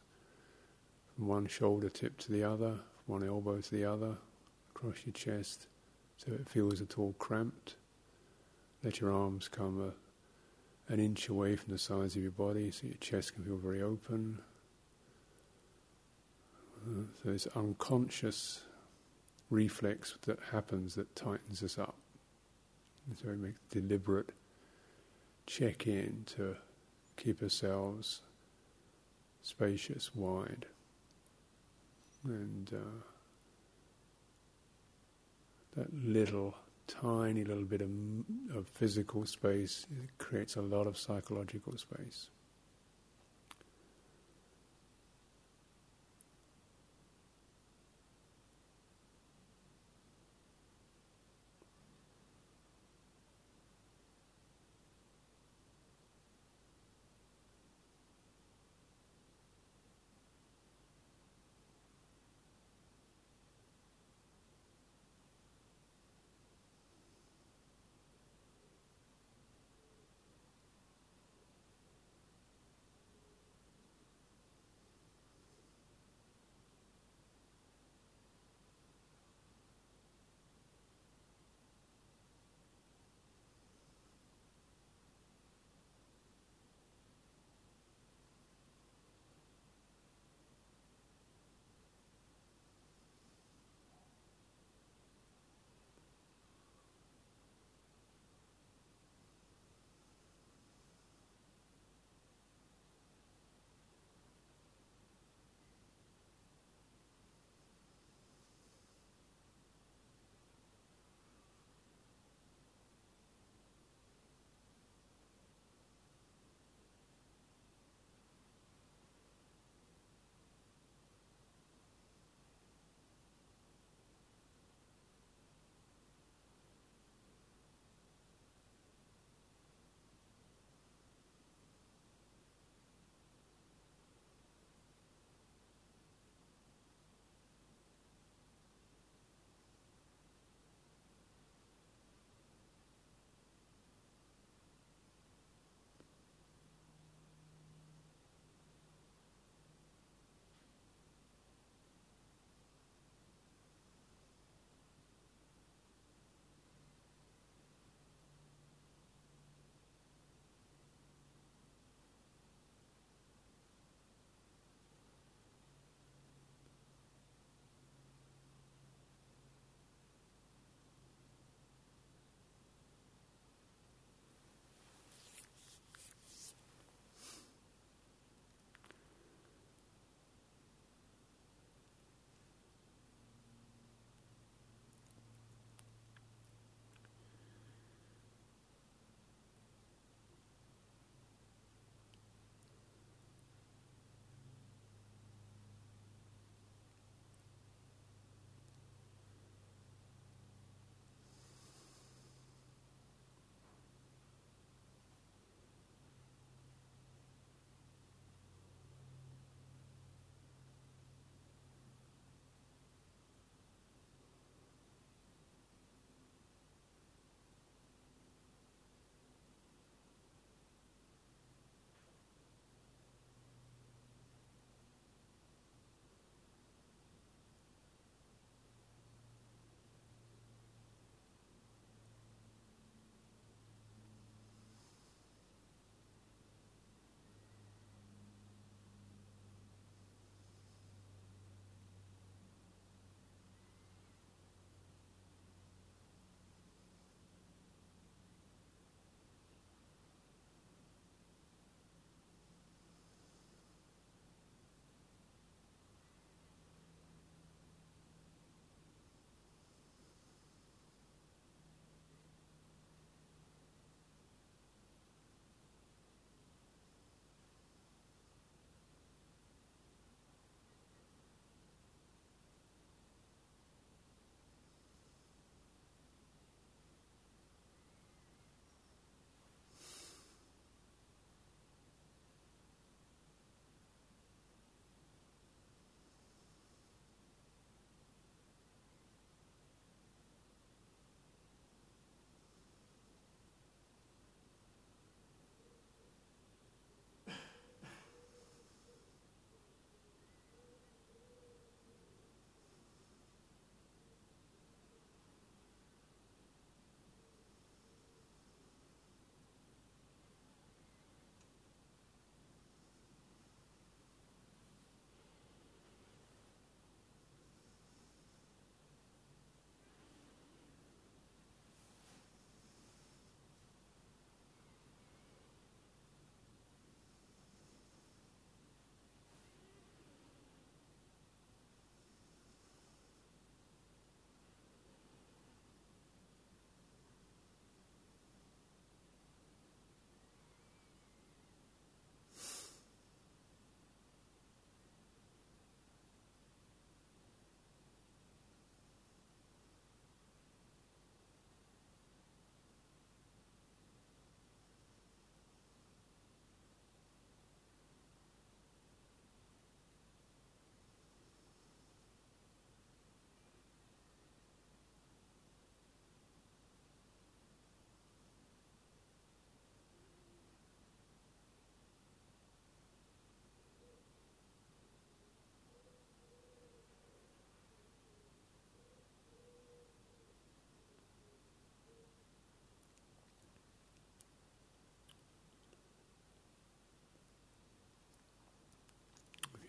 from 1.13 1.27
one 1.27 1.47
shoulder 1.47 1.89
tip 1.89 2.17
to 2.19 2.31
the 2.31 2.43
other, 2.43 2.79
one 3.07 3.27
elbow 3.27 3.59
to 3.59 3.71
the 3.71 3.83
other, 3.83 4.15
across 4.73 4.95
your 5.05 5.13
chest, 5.13 5.67
so 6.15 6.31
it 6.31 6.47
feels 6.47 6.81
at 6.81 6.97
all 6.97 7.13
cramped. 7.19 7.75
Let 8.83 9.01
your 9.01 9.11
arms 9.11 9.49
come 9.49 9.81
a, 9.81 10.93
an 10.93 10.99
inch 10.99 11.27
away 11.27 11.57
from 11.57 11.73
the 11.73 11.79
sides 11.79 12.15
of 12.15 12.21
your 12.21 12.31
body 12.31 12.71
so 12.71 12.87
your 12.87 12.97
chest 12.97 13.35
can 13.35 13.43
feel 13.43 13.57
very 13.57 13.81
open. 13.81 14.39
So 17.21 17.31
this 17.31 17.47
unconscious 17.47 18.61
reflex 19.49 20.17
that 20.25 20.39
happens 20.51 20.95
that 20.95 21.13
tightens 21.15 21.63
us 21.63 21.77
up. 21.77 21.95
So 23.15 23.29
we 23.29 23.37
make 23.37 23.55
deliberate 23.71 24.31
check 25.45 25.87
in 25.87 26.23
to 26.35 26.55
keep 27.15 27.41
ourselves 27.41 28.21
spacious, 29.41 30.13
wide, 30.13 30.65
and 32.25 32.69
uh, 32.73 33.03
that 35.77 35.93
little, 35.93 36.55
tiny 36.87 37.43
little 37.43 37.63
bit 37.63 37.81
of, 37.81 37.89
of 38.53 38.67
physical 38.67 39.25
space 39.25 39.85
creates 40.17 40.57
a 40.57 40.61
lot 40.61 40.85
of 40.85 40.97
psychological 40.97 41.77
space. 41.77 42.27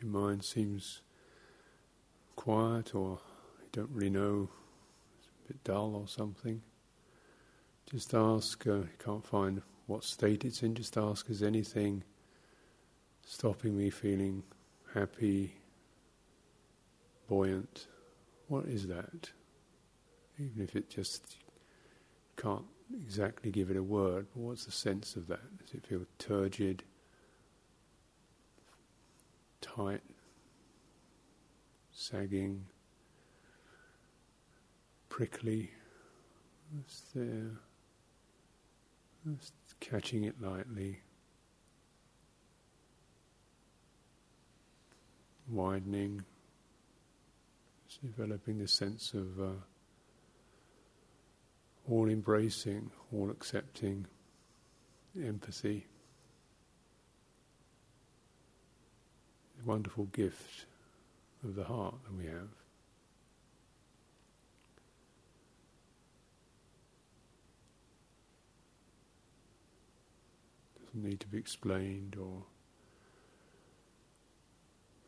Your 0.01 0.11
mind 0.11 0.45
seems 0.45 1.03
quiet 2.37 2.95
or 2.95 3.19
you 3.61 3.69
don't 3.73 3.91
really 3.91 4.11
know, 4.11 4.49
it's 5.19 5.29
a 5.29 5.49
bit 5.49 5.65
dull 5.65 5.95
or 5.95 6.07
something, 6.07 6.63
just 7.91 8.15
ask, 8.15 8.67
uh, 8.67 8.75
you 8.75 8.89
can't 8.99 9.27
find 9.27 9.63
what 9.87 10.05
state 10.05 10.45
it's 10.45 10.63
in, 10.63 10.75
just 10.75 10.97
ask, 10.97 11.29
is 11.31 11.43
anything 11.43 12.05
stopping 13.27 13.77
me 13.77 13.91
feeling 13.91 14.43
happy, 14.95 15.55
buoyant? 17.29 17.87
What 18.49 18.67
is 18.67 18.87
that? 18.89 19.31
Even 20.39 20.63
if 20.63 20.77
it 20.77 20.89
just 20.89 21.37
can't 22.37 22.65
exactly 23.03 23.51
give 23.51 23.71
it 23.71 23.77
a 23.77 23.83
word, 23.83 24.27
but 24.35 24.41
what's 24.41 24.65
the 24.65 24.73
sense 24.73 25.17
of 25.17 25.27
that? 25.29 25.59
Does 25.59 25.75
it 25.75 25.87
feel 25.87 26.05
turgid, 26.19 26.85
tight, 29.61 30.03
sagging, 31.93 32.65
prickly? 35.09 35.71
There. 37.15 37.51
Just 39.37 39.53
catching 39.81 40.25
it 40.25 40.41
lightly. 40.41 41.01
Widening, 45.51 46.25
Just 47.89 48.03
developing 48.03 48.59
the 48.59 48.69
sense 48.69 49.15
of 49.15 49.41
uh, 49.41 49.53
all 51.91 52.09
embracing, 52.09 52.91
all 53.13 53.31
accepting 53.31 54.07
empathy. 55.19 55.88
Wonderful 59.67 60.07
gift 60.07 60.65
of 61.45 61.55
the 61.55 61.65
heart 61.65 61.95
that 62.05 62.17
we 62.17 62.25
have. 62.25 62.49
Doesn't 70.87 71.05
need 71.05 71.21
to 71.21 71.27
be 71.27 71.37
explained 71.37 72.17
or 72.19 72.45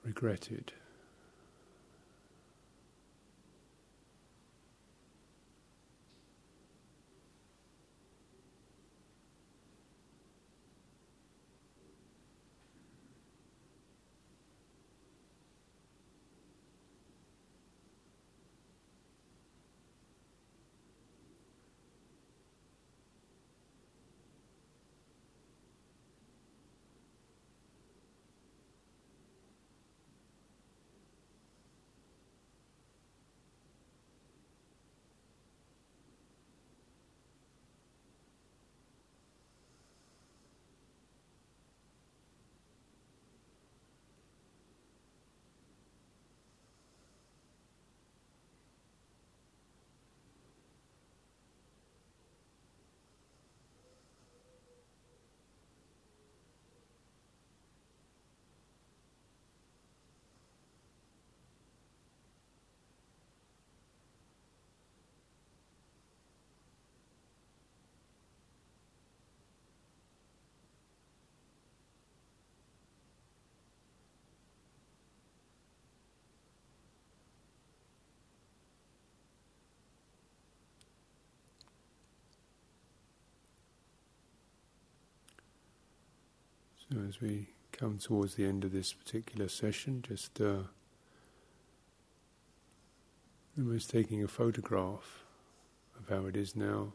regretted. 0.04 0.72
As 86.92 87.20
we 87.20 87.46
come 87.70 87.98
towards 87.98 88.34
the 88.34 88.44
end 88.44 88.64
of 88.64 88.72
this 88.72 88.92
particular 88.92 89.48
session, 89.48 90.02
just 90.02 90.40
uh, 90.40 90.62
almost 93.56 93.90
taking 93.90 94.24
a 94.24 94.28
photograph 94.28 95.22
of 95.96 96.08
how 96.08 96.26
it 96.26 96.36
is 96.36 96.56
now. 96.56 96.92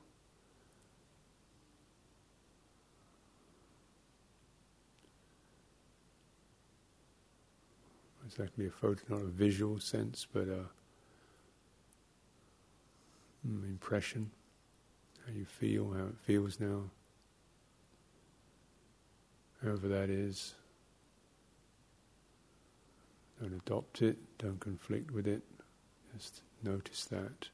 Exactly 8.25 8.67
a 8.67 8.71
photo, 8.71 9.01
not 9.07 9.21
a 9.21 9.27
visual 9.27 9.79
sense, 9.79 10.27
but 10.33 10.49
a 10.49 10.65
mm, 13.47 13.63
impression, 13.63 14.29
how 15.25 15.31
you 15.31 15.45
feel, 15.45 15.93
how 15.93 16.07
it 16.07 16.17
feels 16.21 16.59
now 16.59 16.89
whoever 19.65 19.87
that 19.87 20.09
is. 20.09 20.53
Don't 23.41 23.53
adopt 23.53 24.01
it, 24.01 24.17
don't 24.37 24.59
conflict 24.59 25.11
with 25.11 25.27
it, 25.27 25.41
just 26.15 26.41
notice 26.63 27.05
that. 27.05 27.49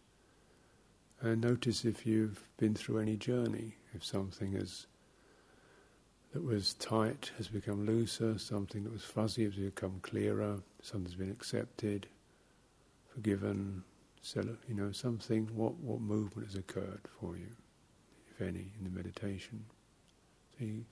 And 1.21 1.41
notice 1.41 1.85
if 1.85 2.05
you've 2.05 2.47
been 2.57 2.75
through 2.75 2.99
any 2.99 3.15
journey, 3.15 3.75
if 3.93 4.03
something 4.03 4.53
has 4.53 4.87
that 6.33 6.43
was 6.43 6.73
tight 6.75 7.31
has 7.37 7.47
become 7.47 7.85
looser, 7.85 8.37
something 8.37 8.83
that 8.83 8.93
was 8.93 9.03
fuzzy 9.03 9.43
has 9.43 9.55
become 9.55 9.99
clearer, 10.01 10.59
something's 10.81 11.15
been 11.15 11.31
accepted, 11.31 12.07
forgiven, 13.13 13.83
you 14.67 14.75
know, 14.75 14.91
something, 14.91 15.49
what, 15.53 15.75
what 15.75 15.99
movement 15.99 16.47
has 16.47 16.55
occurred 16.55 17.01
for 17.19 17.35
you, 17.35 17.49
if 18.29 18.41
any, 18.41 18.71
in 18.77 18.83
the 18.83 18.89
meditation. 18.89 19.65
So 20.57 20.65
you, 20.65 20.85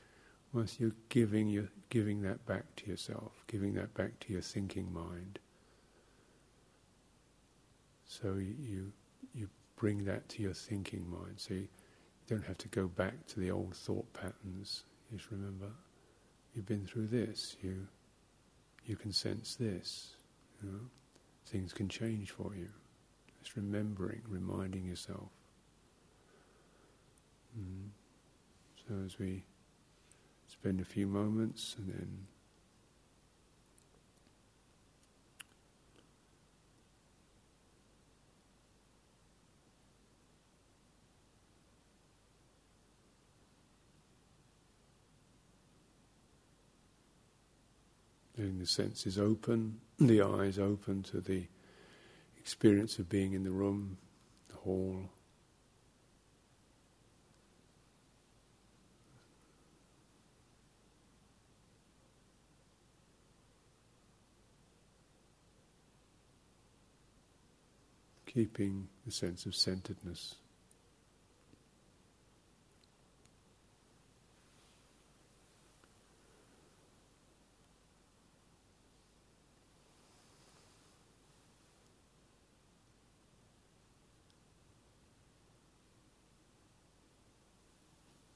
once 0.54 0.80
you're 0.80 0.96
giving, 1.10 1.48
you're 1.48 1.72
giving 1.90 2.22
that 2.24 2.46
back 2.46 2.64
to 2.78 2.88
yourself, 2.90 3.44
giving 3.48 3.74
that 3.76 3.94
back 3.94 4.20
to 4.22 4.34
your 4.34 4.42
thinking 4.42 4.92
mind. 4.92 5.40
So 8.06 8.36
you 8.36 8.92
you 9.36 9.50
bring 9.76 10.04
that 10.06 10.28
to 10.30 10.42
your 10.42 10.54
thinking 10.54 11.10
mind. 11.10 11.36
So 11.38 11.54
you 11.54 11.68
don't 12.28 12.46
have 12.46 12.58
to 12.60 12.68
go 12.70 12.88
back 12.88 13.28
to 13.28 13.40
the 13.40 13.52
old 13.52 13.76
thought 13.76 14.12
patterns. 14.14 14.84
You 15.12 15.18
Just 15.18 15.32
remember, 15.32 15.70
you've 16.54 16.66
been 16.66 16.86
through 16.86 17.08
this. 17.08 17.56
You 17.62 17.88
you 18.86 18.96
can 18.96 19.14
sense 19.14 19.56
this. 19.56 20.16
You 20.64 20.72
know? 20.72 20.80
Things 21.46 21.74
can 21.74 21.88
change 21.88 22.32
for 22.32 22.56
you. 22.56 22.70
Just 23.42 23.56
remembering, 23.56 24.22
reminding 24.28 24.86
yourself. 24.86 25.30
Mm. 27.58 27.90
So 28.88 28.96
as 29.06 29.18
we 29.20 29.44
spend 30.62 30.82
a 30.82 30.86
few 30.86 31.08
moments 31.08 31.78
and 31.78 31.88
then 31.88 32.28
letting 48.38 48.60
the 48.60 48.66
senses 48.66 49.18
open, 49.18 49.80
the 50.00 50.22
eyes 50.22 50.60
open 50.60 51.04
to 51.04 51.22
the 51.22 51.46
experience 52.38 53.00
of 53.00 53.08
being 53.08 53.32
in 53.32 53.46
the 53.46 53.52
room, 53.52 53.98
the 54.50 54.56
hall. 54.56 55.10
Keeping 68.34 68.88
the 69.06 69.12
sense 69.12 69.46
of 69.46 69.56
centeredness. 69.56 70.36